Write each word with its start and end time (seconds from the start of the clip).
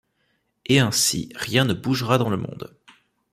Et 0.65 0.79
ainsi 0.79 1.31
rien 1.35 1.63
ne 1.63 1.75
bougera 1.75 2.17
dans 2.17 2.31
le 2.31 2.37
monde. 2.37 2.75